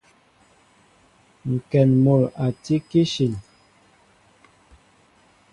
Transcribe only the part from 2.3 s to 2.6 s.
a